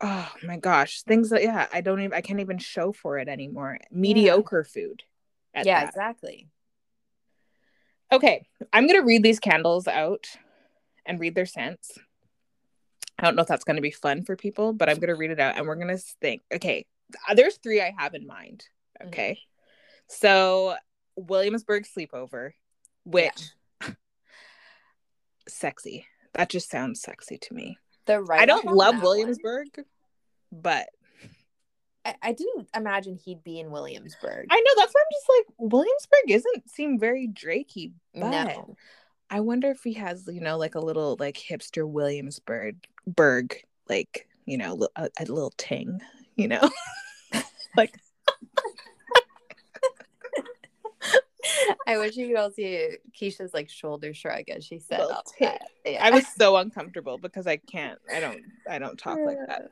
[0.00, 3.28] oh my gosh, things that, yeah, I don't even, I can't even show for it
[3.28, 3.78] anymore.
[3.90, 4.72] Mediocre yeah.
[4.72, 5.02] food.
[5.54, 5.88] Yeah, that.
[5.88, 6.48] exactly.
[8.12, 8.46] Okay.
[8.72, 10.26] I'm going to read these candles out
[11.08, 11.98] and read their scents.
[13.18, 15.16] I don't know if that's going to be fun for people, but I'm going to
[15.16, 16.42] read it out and we're going to think.
[16.54, 16.86] Okay,
[17.34, 18.64] there's three I have in mind.
[19.04, 19.32] Okay.
[19.32, 20.14] Mm-hmm.
[20.14, 20.76] So,
[21.16, 22.52] Williamsburg sleepover,
[23.04, 23.50] which
[23.82, 23.90] yeah.
[25.48, 26.06] sexy.
[26.34, 27.78] That just sounds sexy to me.
[28.06, 29.84] The right I don't love Williamsburg, one.
[30.52, 30.88] but
[32.04, 34.46] I, I, didn't imagine he'd be in Williamsburg.
[34.50, 38.76] I know that's why I'm just like Williamsburg isn't seem very Drakey, but no.
[39.30, 44.26] I wonder if he has, you know, like a little like hipster Williamsburg Berg, like,
[44.46, 46.00] you know, a, a little ting,
[46.36, 46.70] you know?
[47.76, 47.94] like
[51.86, 55.62] I wish you could all see Keisha's like shoulder shrug as she said all that.
[55.84, 56.04] Yeah.
[56.04, 59.70] I was so uncomfortable because I can't I don't I don't talk like that.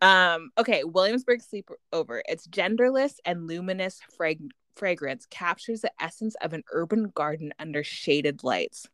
[0.00, 2.20] Um okay, Williamsburg sleepover.
[2.28, 8.44] It's genderless and luminous frag- fragrance captures the essence of an urban garden under shaded
[8.44, 8.86] lights.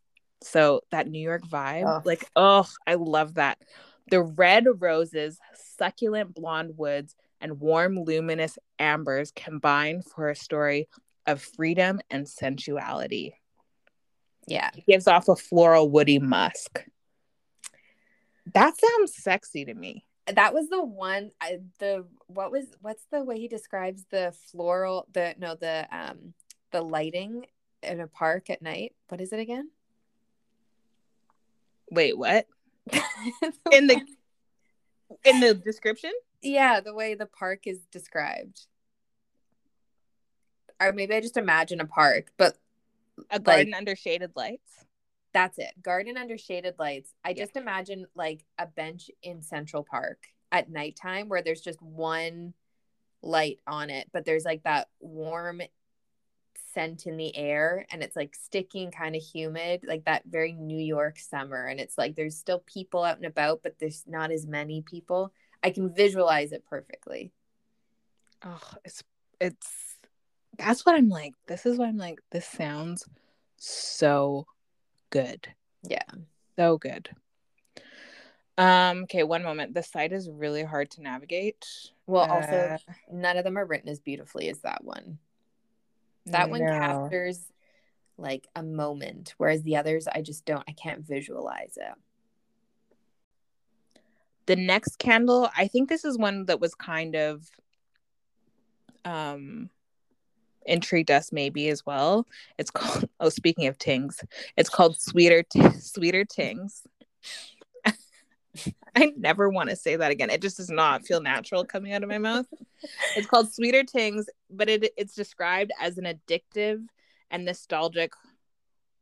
[0.42, 2.03] So that New York vibe, oh.
[2.05, 3.59] like, oh, I love that.
[4.11, 10.88] The red roses, succulent blonde woods, and warm, luminous ambers combine for a story
[11.27, 13.35] of freedom and sensuality.
[14.47, 14.71] Yeah.
[14.77, 16.85] It gives off a floral, woody musk.
[18.55, 23.25] That sounds sexy to me that was the one I, the what was what's the
[23.25, 26.35] way he describes the floral the no the um
[26.71, 27.47] the lighting
[27.83, 28.95] in a park at night?
[29.09, 29.71] What is it again?
[31.91, 32.47] Wait what?
[33.73, 34.01] In the
[35.25, 36.13] in the description?
[36.41, 38.67] Yeah the way the park is described.
[40.81, 42.57] Or maybe i just imagine a park but
[43.31, 44.85] a garden like, under shaded lights
[45.33, 45.73] That's it.
[45.83, 47.14] Garden under shaded lights.
[47.25, 50.18] I just imagine like a bench in Central Park
[50.51, 52.53] at nighttime where there's just one
[53.23, 55.62] light on it, but there's like that warm
[56.75, 60.79] scent in the air and it's like sticking kind of humid, like that very New
[60.79, 61.64] York summer.
[61.66, 65.33] And it's like there's still people out and about, but there's not as many people.
[65.62, 67.33] I can visualize it perfectly.
[68.45, 69.03] Oh, it's
[69.40, 69.97] it's
[70.59, 71.35] that's what I'm like.
[71.47, 72.18] This is what I'm like.
[72.31, 73.07] This sounds
[73.57, 74.47] so
[75.12, 75.46] good.
[75.85, 76.03] Yeah.
[76.57, 77.09] So good.
[78.59, 79.75] Um, okay, one moment.
[79.75, 81.66] The site is really hard to navigate.
[82.07, 82.77] Well, uh, also
[83.11, 85.18] none of them are written as beautifully as that one.
[86.27, 86.59] That no.
[86.59, 87.40] one captures
[88.18, 91.94] like a moment, whereas the others I just don't I can't visualize it.
[94.46, 97.48] The next candle, I think this is one that was kind of
[99.05, 99.70] um
[100.66, 102.27] intrigued us maybe as well.
[102.59, 104.20] It's called oh speaking of tings,
[104.57, 106.83] it's called Sweeter T- Sweeter Tings.
[108.94, 110.31] I never want to say that again.
[110.31, 112.46] It just does not feel natural coming out of my mouth.
[113.16, 116.85] It's called Sweeter Tings, but it it's described as an addictive
[117.31, 118.12] and nostalgic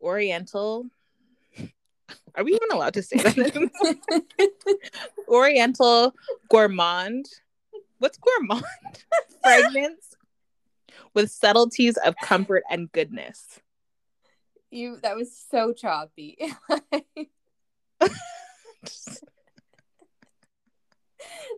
[0.00, 0.86] oriental
[2.34, 3.98] are we even allowed to say that?
[5.28, 6.14] oriental
[6.48, 7.26] gourmand.
[7.98, 8.64] What's gourmand?
[9.42, 10.09] Fragrance
[11.14, 13.60] with subtleties of comfort and goodness.
[14.72, 16.38] You that was so choppy.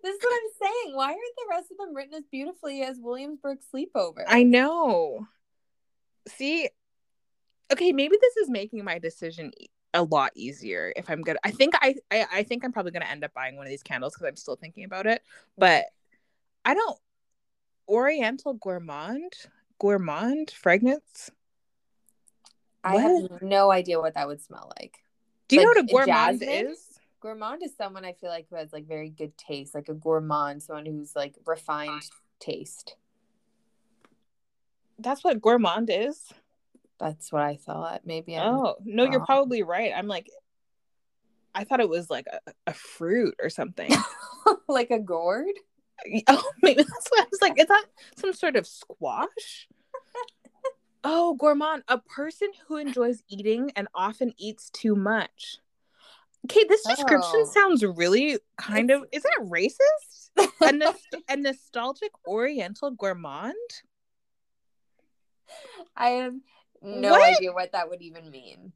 [0.02, 0.96] this is what I'm saying.
[0.96, 4.24] Why aren't the rest of them written as beautifully as Williamsburg Sleepover?
[4.26, 5.26] I know.
[6.26, 6.70] See,
[7.70, 9.50] okay, maybe this is making my decision
[9.94, 11.36] a lot easier if I'm good.
[11.44, 13.82] I think I, I, I think I'm probably gonna end up buying one of these
[13.82, 15.22] candles because I'm still thinking about it.
[15.58, 15.84] But
[16.64, 16.98] I don't
[17.88, 19.32] Oriental gourmand
[19.78, 21.30] gourmand fragrance.
[22.84, 23.30] I what?
[23.30, 24.98] have no idea what that would smell like.
[25.48, 26.66] Do you like, know what a gourmand jasmine?
[26.66, 26.92] is?
[27.22, 30.62] gourmand is someone I feel like who has like very good taste, like a gourmand,
[30.62, 32.02] someone who's like refined
[32.40, 32.96] taste.
[34.98, 36.32] That's what gourmand is.
[36.98, 38.02] That's what I thought.
[38.04, 38.36] Maybe.
[38.36, 39.12] I'm oh no, wrong.
[39.12, 39.92] you're probably right.
[39.96, 40.28] I'm like,
[41.54, 43.90] I thought it was like a, a fruit or something,
[44.68, 45.54] like a gourd.
[46.28, 47.58] Oh, maybe that's what I was like.
[47.58, 47.84] Is that
[48.16, 49.68] some sort of squash?
[51.04, 55.58] oh, gourmand, a person who enjoys eating and often eats too much.
[56.46, 57.50] Okay, this description oh.
[57.52, 60.50] sounds really kind of is that racist?
[60.60, 60.94] a, no-
[61.28, 63.54] a nostalgic oriental gourmand?
[65.96, 66.34] I have
[66.80, 67.36] no what?
[67.36, 68.72] idea what that would even mean.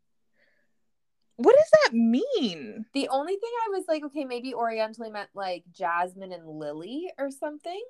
[1.36, 2.86] What does that mean?
[2.94, 7.30] The only thing I was like, okay, maybe orientally meant like jasmine and lily or
[7.30, 7.82] something.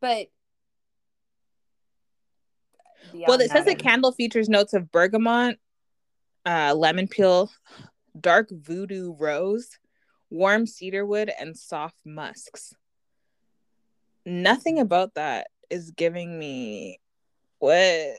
[0.00, 0.28] But
[3.26, 5.58] well, it says the candle features notes of bergamot,
[6.46, 7.50] uh, lemon peel,
[8.18, 9.78] dark voodoo rose,
[10.30, 12.74] warm cedarwood, and soft musks.
[14.24, 16.98] Nothing about that is giving me
[17.58, 18.16] what.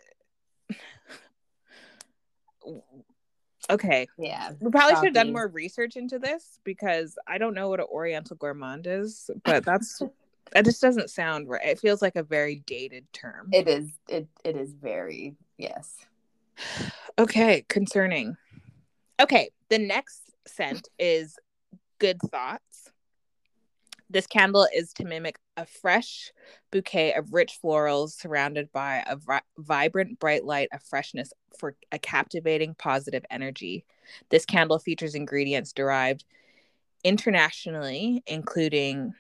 [3.70, 4.08] Okay.
[4.18, 4.52] Yeah.
[4.60, 7.88] We probably should have done more research into this because I don't know what an
[7.92, 10.02] Oriental gourmand is, but that's
[10.52, 11.66] that just doesn't sound right.
[11.66, 13.50] It feels like a very dated term.
[13.52, 13.90] It is.
[14.08, 15.98] It it is very yes.
[17.18, 18.38] Okay, concerning.
[19.20, 21.38] Okay, the next scent is
[22.00, 22.92] Good Thoughts.
[24.12, 26.34] This candle is to mimic a fresh
[26.70, 32.00] bouquet of rich florals surrounded by a vi- vibrant bright light of freshness for a
[32.00, 33.86] captivating positive energy.
[34.30, 36.26] This candle features ingredients derived
[37.06, 39.14] internationally, including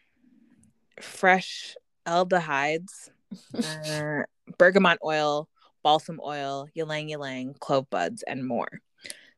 [0.99, 3.11] fresh aldehydes,
[3.63, 4.23] uh,
[4.57, 5.47] bergamot oil,
[5.83, 8.81] balsam oil, ylang ylang, clove buds, and more.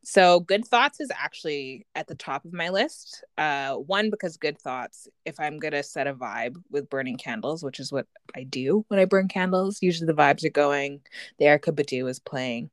[0.05, 3.23] So good thoughts is actually at the top of my list.
[3.37, 5.07] Uh, one because good thoughts.
[5.23, 8.99] If I'm gonna set a vibe with burning candles, which is what I do when
[8.99, 11.01] I burn candles, usually the vibes are going.
[11.39, 12.69] The Erykah Badu is playing.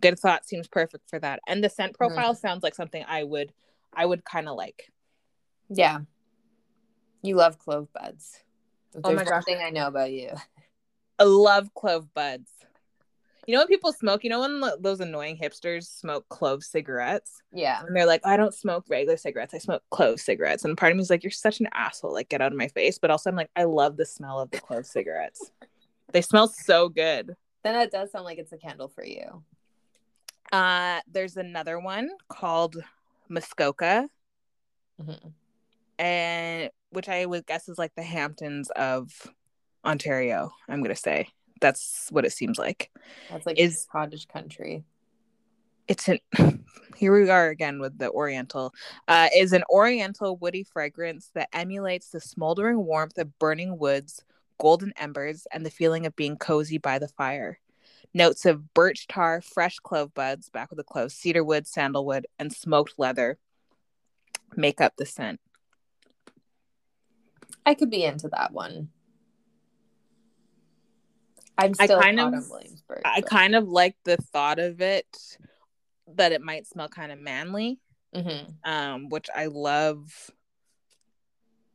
[0.00, 1.98] Good thought seems perfect for that, and the scent mm-hmm.
[1.98, 2.40] profile mm.
[2.40, 3.52] sounds like something I would,
[3.94, 4.90] I would kind of like.
[5.68, 6.00] Yeah,
[7.22, 8.40] you love clove buds.
[8.92, 10.30] If oh my gosh, thing I know about you.
[11.20, 12.50] I love clove buds.
[13.46, 17.42] You know when people smoke, you know when those annoying hipsters smoke clove cigarettes?
[17.52, 17.82] Yeah.
[17.84, 19.52] And they're like, I don't smoke regular cigarettes.
[19.52, 20.64] I smoke clove cigarettes.
[20.64, 22.12] And part of me is like, you're such an asshole.
[22.12, 22.98] Like, get out of my face.
[22.98, 25.50] But also, I'm like, I love the smell of the clove cigarettes.
[26.12, 27.34] They smell so good.
[27.64, 29.42] Then it does sound like it's a candle for you.
[30.52, 32.76] Uh, there's another one called
[33.28, 34.08] Muskoka.
[35.00, 35.28] Mm-hmm.
[35.98, 39.10] And which I would guess is like the Hamptons of
[39.84, 41.28] Ontario, I'm gonna say
[41.62, 42.90] that's what it seems like.
[43.30, 44.84] That's like is cottage country.
[45.88, 46.18] it's an
[46.96, 48.74] here we are again with the oriental
[49.08, 54.22] uh, is an oriental woody fragrance that emulates the smoldering warmth of burning woods
[54.58, 57.58] golden embers and the feeling of being cozy by the fire
[58.14, 62.92] notes of birch tar fresh clove buds back with the cloves cedarwood sandalwood and smoked
[62.98, 63.38] leather
[64.54, 65.40] make up the scent
[67.64, 68.88] I could be into that one.
[71.58, 73.02] I'm still I kind of, on Williamsburg.
[73.04, 75.06] I kind of like the thought of it
[76.14, 77.80] that it might smell kind of manly
[78.14, 78.54] Mhm.
[78.64, 80.30] um, which I love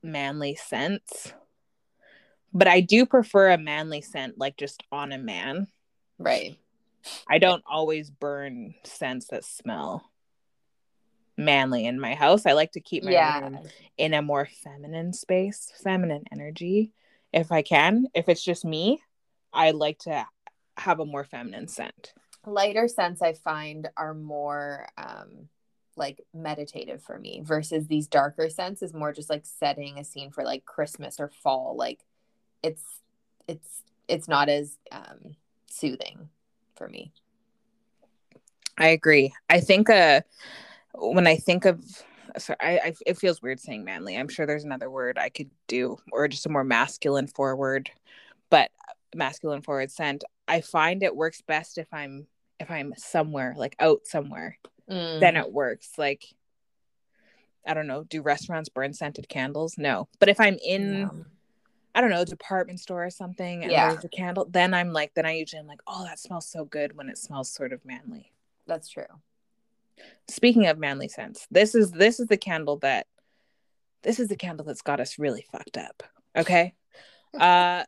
[0.04, 1.34] manly scents.
[2.54, 5.68] But I do prefer a manly scent, like just on a man.
[6.18, 6.58] Right.
[7.28, 10.10] I don't always burn scents that smell
[11.36, 12.46] manly in my house.
[12.46, 13.42] I like to keep my Yeah.
[13.42, 13.60] room
[13.98, 16.94] in a more feminine space, feminine energy,
[17.34, 18.08] if I can.
[18.13, 19.02] If it's just me,
[19.53, 20.25] I like to
[20.77, 22.13] have a more feminine scent.
[22.45, 25.49] Lighter scents I find are more um
[25.95, 30.29] like meditative for me versus these darker scents is more just like setting a scene
[30.29, 31.75] for like Christmas or fall.
[31.75, 32.01] Like
[32.63, 32.83] it's
[33.47, 35.36] it's it's not as um
[35.69, 36.29] soothing
[36.75, 37.12] for me.
[38.77, 39.33] I agree.
[39.49, 40.21] I think uh
[40.93, 41.83] when I think of
[42.38, 44.15] sorry, I, I it feels weird saying manly.
[44.15, 47.89] I'm sure there's another word I could do or just a more masculine forward,
[48.49, 48.69] but
[49.15, 50.24] masculine forward scent.
[50.48, 52.28] I find it works best if I'm
[52.60, 54.58] if I'm somewhere like out somewhere.
[54.89, 55.20] Mm.
[55.20, 55.91] Then it works.
[55.98, 56.26] Like
[57.65, 59.78] I don't know, do restaurants burn scented candles?
[59.78, 60.08] No.
[60.20, 61.26] But if I'm in.
[61.96, 63.89] I don't know, a department store or something and Yeah.
[63.89, 66.63] there's a candle, then I'm like then I usually am like, "Oh, that smells so
[66.63, 68.32] good when it smells sort of manly."
[68.67, 69.08] That's true.
[70.30, 73.08] speaking of manly scents this is this is the candle that
[74.04, 76.04] this is the candle that's got us really fucked up
[76.36, 76.76] okay
[77.39, 77.84] uh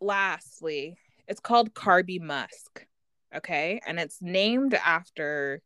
[0.00, 2.86] lastly it's called carby musk
[3.34, 3.80] okay?
[3.86, 5.62] And it's named after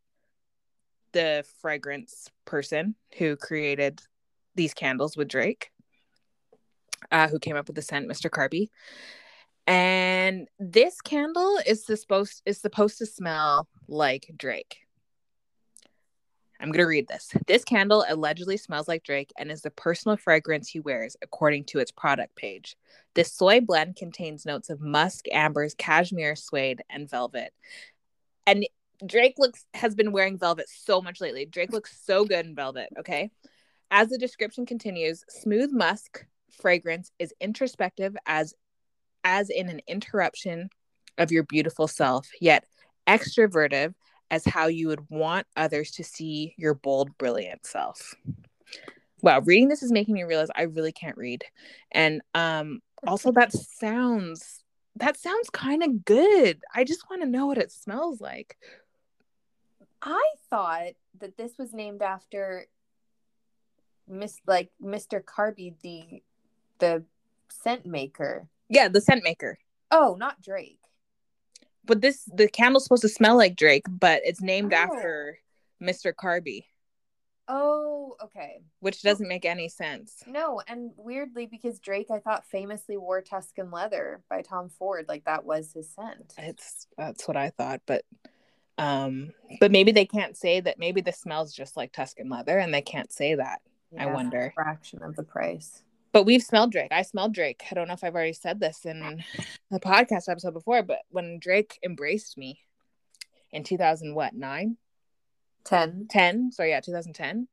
[1.12, 4.01] the fragrance person who created
[4.55, 5.71] these candles with drake
[7.11, 8.68] uh, who came up with the scent mr carby.
[9.66, 14.79] And this candle is supposed is supposed to smell like drake
[16.62, 17.29] I'm going to read this.
[17.48, 21.81] This candle allegedly smells like Drake and is the personal fragrance he wears, according to
[21.81, 22.77] its product page.
[23.14, 27.53] This soy blend contains notes of musk, ambers, cashmere, suede, and velvet.
[28.46, 28.64] And
[29.05, 31.46] Drake looks has been wearing velvet so much lately.
[31.46, 33.33] Drake looks so good in velvet, okay?
[33.90, 36.25] As the description continues, smooth musk
[36.61, 38.55] fragrance is introspective as
[39.25, 40.70] as in an interruption
[41.18, 42.64] of your beautiful self, yet
[43.09, 43.94] extrovertive
[44.33, 48.14] as how you would want others to see your bold, brilliant self.
[49.21, 51.45] Wow, reading this is making me realize I really can't read.
[51.92, 54.64] And um also that sounds
[54.97, 56.62] that sounds kind of good.
[56.75, 58.57] I just want to know what it smells like.
[60.01, 62.66] I thought that this was named after
[64.09, 65.23] Miss like Mr.
[65.23, 66.23] Carby, the
[66.79, 67.05] the
[67.51, 68.49] scent maker.
[68.71, 69.59] Yeah, the scent maker.
[69.90, 70.82] Oh, not Drake.
[71.85, 74.77] But this the candle's supposed to smell like Drake, but it's named Oh.
[74.77, 75.38] after
[75.83, 76.12] Mr.
[76.14, 76.64] Carby,
[77.49, 78.61] Oh, okay.
[78.81, 80.23] which doesn't make any sense.
[80.27, 85.25] No, and weirdly because Drake I thought famously wore Tuscan leather by Tom Ford, like
[85.25, 86.35] that was his scent.
[86.38, 88.05] It's that's what I thought, but
[88.79, 92.73] um but maybe they can't say that maybe this smells just like Tuscan leather and
[92.73, 93.61] they can't say that.
[93.99, 94.53] I Yeah, wonder.
[94.55, 95.83] fraction of the price.
[96.12, 96.92] But we've smelled Drake.
[96.92, 97.62] I smelled Drake.
[97.70, 99.25] I don't know if I've already said this in
[99.70, 102.61] the podcast episode before, but when Drake embraced me
[103.51, 104.77] in 2000 what, 9?
[105.64, 106.07] 10.
[106.11, 106.53] 10?
[106.53, 107.48] So yeah, 2010.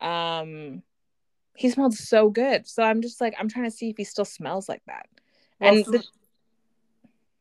[0.00, 0.82] Um
[1.56, 2.66] he smelled so good.
[2.66, 5.06] So I'm just like I'm trying to see if he still smells like that.
[5.60, 6.04] Well, and from- the,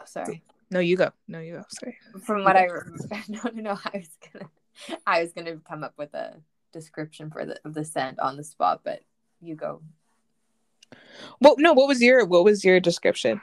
[0.02, 0.44] oh, sorry.
[0.72, 1.12] no, you go.
[1.28, 1.64] No, you go.
[1.70, 1.98] Sorry.
[2.24, 3.80] From what I remember, no, no, no.
[3.86, 4.50] I was gonna,
[5.06, 6.36] I was gonna come up with a
[6.72, 9.02] description for the of the scent on the spot, but
[9.42, 9.82] you go.
[11.40, 13.42] Well, no, what was your what was your description?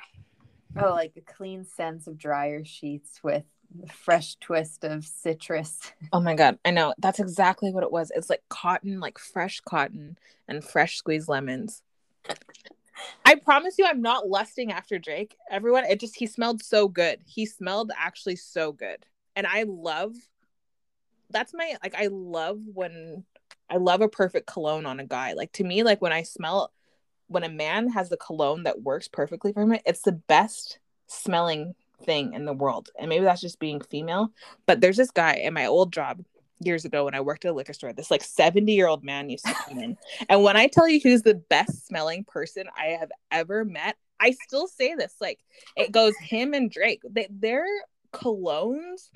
[0.81, 3.45] Oh, like a clean sense of dryer sheets with
[3.83, 5.93] a fresh twist of citrus.
[6.13, 6.95] Oh my god, I know.
[6.99, 8.11] That's exactly what it was.
[8.15, 11.83] It's like cotton, like fresh cotton and fresh squeezed lemons.
[13.25, 15.37] I promise you I'm not lusting after Drake.
[15.51, 17.21] Everyone, it just he smelled so good.
[17.27, 19.07] He smelled actually so good.
[19.37, 20.15] And I love
[21.31, 23.25] that's my like I love when
[23.69, 25.35] I love a perfect cologne on a guy.
[25.35, 26.73] Like to me like when I smell
[27.31, 31.75] when a man has the cologne that works perfectly for him, it's the best smelling
[32.05, 32.91] thing in the world.
[32.99, 34.33] And maybe that's just being female,
[34.67, 36.25] but there's this guy in my old job
[36.59, 37.93] years ago when I worked at a liquor store.
[37.93, 39.97] This like 70 year old man used to come in.
[40.29, 44.33] And when I tell you who's the best smelling person I have ever met, I
[44.33, 45.15] still say this.
[45.21, 45.39] Like
[45.77, 47.03] it goes him and Drake.
[47.09, 47.65] They, their
[48.13, 49.11] colognes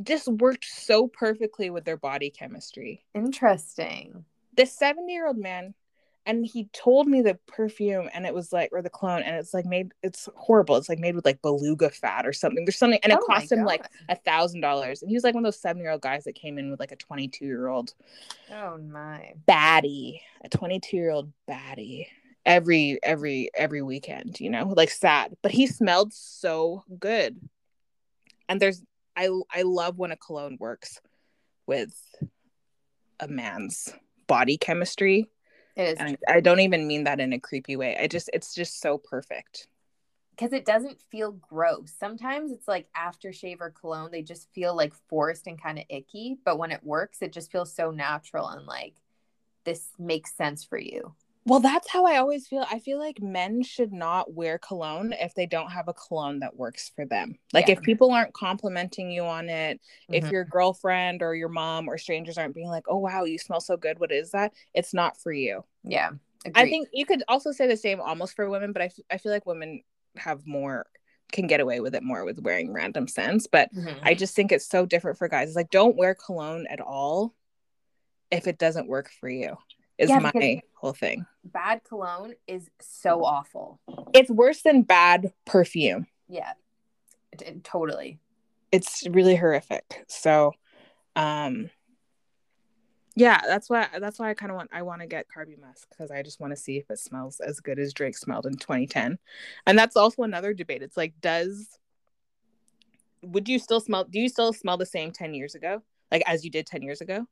[0.00, 3.04] just worked so perfectly with their body chemistry.
[3.14, 4.24] Interesting.
[4.56, 5.74] This 70 year old man,
[6.26, 9.54] and he told me the perfume, and it was like, or the clone and it's
[9.54, 10.76] like made, it's horrible.
[10.76, 12.64] It's like made with like beluga fat or something.
[12.64, 15.02] There's something, and it Oh cost him like a thousand dollars.
[15.02, 16.80] And he was like one of those seven year old guys that came in with
[16.80, 17.94] like a 22 year old
[18.52, 19.34] Oh my.
[19.48, 22.06] baddie, a 22 year old baddie
[22.44, 25.36] every every every weekend, you know, like sad.
[25.42, 27.38] But he smelled so good.
[28.48, 28.82] And there's
[29.16, 31.00] I I love when a cologne works
[31.66, 31.94] with
[33.20, 33.92] a man's
[34.26, 35.26] body chemistry.
[35.76, 37.96] It is And I, I don't even mean that in a creepy way.
[37.98, 39.68] I just it's just so perfect.
[40.30, 41.92] because it doesn't feel gross.
[41.98, 46.36] Sometimes it's like aftershave or cologne, they just feel like forced and kind of icky.
[46.44, 48.94] But when it works, it just feels so natural and like
[49.64, 51.14] this makes sense for you.
[51.46, 52.66] Well, that's how I always feel.
[52.68, 56.56] I feel like men should not wear cologne if they don't have a cologne that
[56.56, 57.38] works for them.
[57.52, 57.74] Like Yeah.
[57.74, 60.30] if people aren't complimenting you on it, if Mhm.
[60.32, 63.76] your girlfriend or your mom or strangers aren't being like, "Oh wow, you smell so
[63.76, 64.00] good.
[64.00, 65.64] What is that?" It's not for you.
[65.84, 66.10] yeah,
[66.56, 69.18] I think you could also say the same almost for women, but I, f- I
[69.18, 69.84] feel like women
[70.16, 70.86] have more
[71.30, 74.00] can get away with it more with wearing random scents, but Mhm.
[74.02, 75.48] I just think it's so different for guys.
[75.48, 77.34] It's like don't wear cologne at all
[78.32, 79.56] if it doesn't work for you.
[79.98, 81.26] Is Yeah, my whole thing.
[81.44, 83.80] bad cologne is so awful.
[84.12, 86.06] It's worse than bad perfume.
[86.28, 86.52] Yeah,
[87.32, 88.18] It- totally.
[88.72, 90.04] It's really horrific.
[90.08, 90.52] So,
[91.14, 91.70] um,
[93.14, 95.88] yeah, that's why that's why I kind of want I want to get Carby Musk
[95.88, 98.56] because I just want to see if it smells as good as Drake smelled in
[98.56, 99.18] 2010,
[99.66, 100.82] and that's also another debate.
[100.82, 101.78] It's like, does
[103.22, 104.04] would you still smell?
[104.04, 107.00] Do you still smell the same 10 years ago, like as you did 10 years
[107.00, 107.26] ago?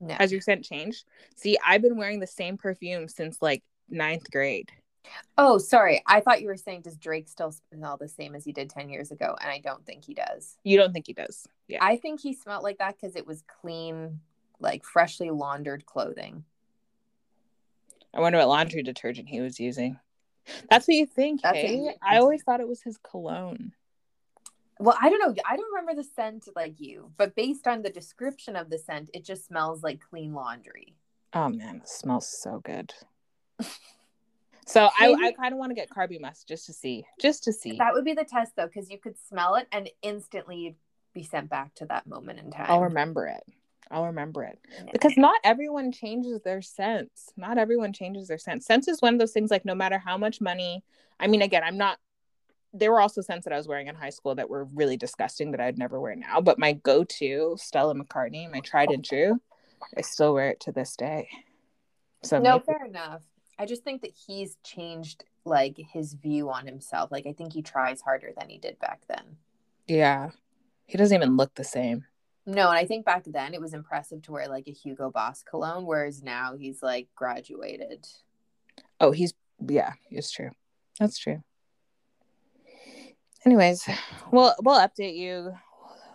[0.00, 0.14] No.
[0.14, 1.04] Has your scent changed?
[1.36, 4.70] See, I've been wearing the same perfume since like ninth grade.
[5.38, 6.02] oh, sorry.
[6.06, 8.90] I thought you were saying does Drake still smell the same as he did 10
[8.90, 9.34] years ago?
[9.40, 10.56] And I don't think he does.
[10.64, 11.46] You don't think he does?
[11.66, 11.78] Yeah.
[11.82, 14.20] I think he smelled like that because it was clean,
[14.60, 16.44] like freshly laundered clothing.
[18.14, 19.98] I wonder what laundry detergent he was using.
[20.70, 21.76] That's what you think, That's hey?
[21.80, 23.72] what you- I always thought it was his cologne.
[24.80, 25.42] Well, I don't know.
[25.48, 29.10] I don't remember the scent like you, but based on the description of the scent,
[29.12, 30.94] it just smells like clean laundry.
[31.32, 32.94] Oh man, it smells so good.
[34.66, 37.52] so I, I kind of want to get Carby Musk just to see, just to
[37.52, 37.76] see.
[37.78, 40.76] That would be the test, though, because you could smell it and instantly you'd
[41.12, 42.66] be sent back to that moment in time.
[42.68, 43.42] I'll remember it.
[43.90, 44.90] I'll remember it Yeah.
[44.92, 47.32] because not everyone changes their sense.
[47.36, 48.66] Not everyone changes their sense.
[48.66, 49.50] Sense is one of those things.
[49.50, 50.84] Like no matter how much money,
[51.18, 51.98] I mean, again, I'm not.
[52.72, 55.52] There were also scents that I was wearing in high school that were really disgusting
[55.52, 56.40] that I'd never wear now.
[56.40, 59.40] But my go-to Stella McCartney, my tried and true,
[59.96, 61.28] I still wear it to this day.
[62.22, 63.22] So no, maybe- fair enough.
[63.58, 67.10] I just think that he's changed like his view on himself.
[67.10, 69.36] Like I think he tries harder than he did back then.
[69.86, 70.30] yeah,
[70.86, 72.04] he doesn't even look the same.
[72.46, 75.42] No, and I think back then it was impressive to wear like a Hugo Boss
[75.42, 78.06] cologne, whereas now he's like graduated.
[79.00, 79.34] Oh, he's
[79.66, 80.50] yeah, it's true.
[81.00, 81.42] That's true.
[83.44, 83.88] Anyways,
[84.32, 85.52] we'll we'll update you.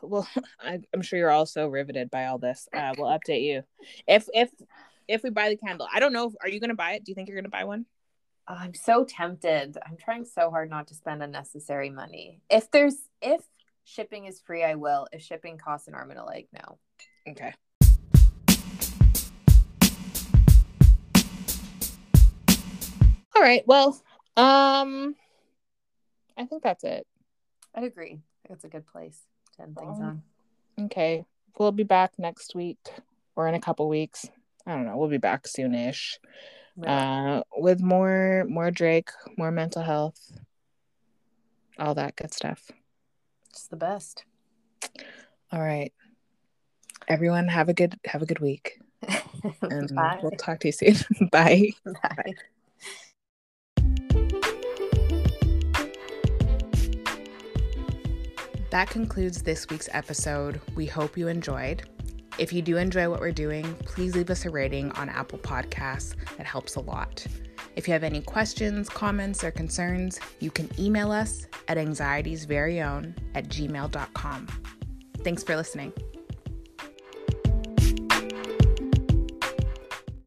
[0.02, 0.28] Well,
[0.60, 2.68] I'm sure you're also riveted by all this.
[2.74, 3.64] Uh, we'll update you
[4.08, 4.50] if if
[5.08, 5.88] if we buy the candle.
[5.94, 6.32] I don't know.
[6.42, 7.04] Are you gonna buy it?
[7.04, 7.86] Do you think you're gonna buy one?
[8.48, 9.78] Oh, I'm so tempted.
[9.86, 12.42] I'm trying so hard not to spend unnecessary money.
[12.50, 13.42] If there's if
[13.86, 15.08] shipping is free, I will.
[15.12, 16.78] If shipping costs an arm and a leg, no.
[17.30, 17.54] Okay.
[23.36, 23.64] All right.
[23.66, 24.02] Well,
[24.38, 25.16] um,
[26.38, 27.08] I think that's it.
[27.76, 28.20] I'd agree.
[28.48, 29.20] That's a good place
[29.56, 30.22] to end things Um,
[30.78, 30.86] on.
[30.86, 31.26] Okay.
[31.58, 32.80] We'll be back next week
[33.36, 34.28] or in a couple weeks.
[34.66, 34.98] I don't know.
[34.98, 36.18] We'll be back soonish.
[36.86, 40.32] Uh, with more more Drake, more mental health,
[41.78, 42.72] all that good stuff.
[43.50, 44.26] it's the best.
[45.52, 45.94] All right.
[47.08, 48.80] Everyone have a good have a good week.
[49.62, 50.20] And Bye.
[50.22, 50.96] we'll talk to you soon.
[51.32, 51.72] Bye.
[51.86, 52.34] Bye.
[58.74, 60.60] That concludes this week's episode.
[60.74, 61.84] We hope you enjoyed.
[62.40, 66.16] If you do enjoy what we're doing, please leave us a rating on Apple Podcasts.
[66.38, 67.24] That helps a lot.
[67.76, 73.48] If you have any questions, comments, or concerns, you can email us at anxietiesveryown at
[73.48, 74.48] gmail.com.
[75.20, 75.94] Thanks for listening.